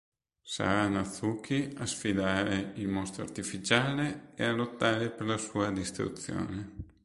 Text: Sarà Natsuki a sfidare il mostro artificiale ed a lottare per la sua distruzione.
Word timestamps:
Sarà 0.53 0.87
Natsuki 0.87 1.75
a 1.77 1.85
sfidare 1.85 2.71
il 2.77 2.87
mostro 2.87 3.21
artificiale 3.21 4.31
ed 4.33 4.47
a 4.47 4.51
lottare 4.51 5.11
per 5.11 5.27
la 5.27 5.37
sua 5.37 5.69
distruzione. 5.69 6.73